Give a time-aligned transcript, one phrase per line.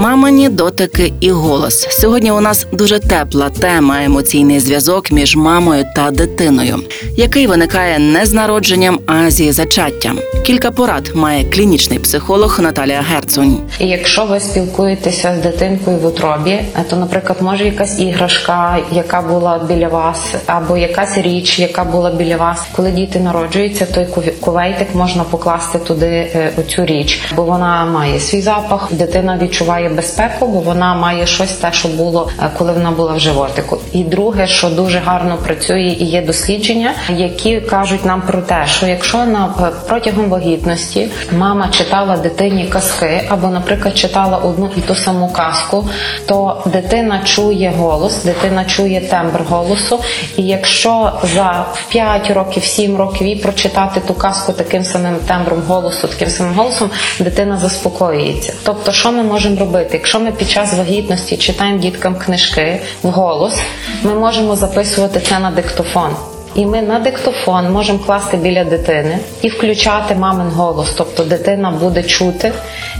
[0.00, 1.86] Мамині дотики і голос.
[1.90, 6.76] Сьогодні у нас дуже тепла тема емоційний зв'язок між мамою та дитиною,
[7.16, 10.18] який виникає не з народженням, а зі зачаттям.
[10.46, 13.58] Кілька порад має клінічний психолог Наталія Герцунь.
[13.78, 19.60] Якщо ви спілкуєтеся з дитинкою в утробі, е, то, наприклад, може якась іграшка, яка була
[19.68, 24.06] біля вас, або якась річ, яка була біля вас, коли діти народжуються, той
[24.40, 28.92] кувейтик можна покласти туди е, оцю річ, бо вона має свій запах.
[28.92, 33.20] Дитина відчуває безпеку, бо вона має щось те, що було, е, коли вона була в
[33.20, 33.78] животику.
[33.92, 38.86] І друге, що дуже гарно працює, і є дослідження, які кажуть нам про те, що
[38.86, 44.94] якщо на е, протягом вагітності мама читала дитині казки, або, наприклад, читала одну і ту
[44.94, 45.88] саму казку,
[46.26, 50.00] то дитина чує голос, дитина чує тембр голосу.
[50.36, 56.08] І якщо за 5 років, 7 років їй прочитати ту казку таким самим тембром голосу,
[56.08, 58.54] таким самим голосом, дитина заспокоюється.
[58.64, 59.77] Тобто, що ми можемо робити?
[59.92, 63.54] Якщо ми під час вагітності читаємо діткам книжки в голос,
[64.02, 66.10] ми можемо записувати це на диктофон.
[66.54, 70.88] І ми на диктофон можемо класти біля дитини і включати мамин голос.
[70.96, 72.52] Тобто дитина буде чути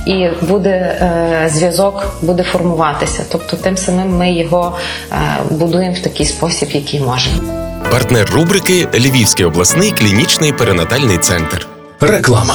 [0.07, 3.25] і буде е, зв'язок буде формуватися.
[3.33, 4.77] Тобто, тим самим ми його
[5.13, 5.17] е,
[5.51, 7.37] будуємо в такий спосіб, який можемо.
[7.91, 11.67] Партнер рубрики Львівський обласний клінічний перинатальний центр.
[12.01, 12.55] Реклама.